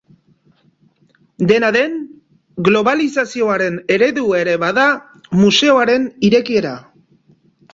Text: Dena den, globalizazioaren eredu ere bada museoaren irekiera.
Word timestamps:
Dena 1.51 1.67
den, 1.75 1.99
globalizazioaren 2.69 3.77
eredu 3.97 4.25
ere 4.39 4.57
bada 4.65 4.87
museoaren 5.43 6.09
irekiera. 6.31 6.77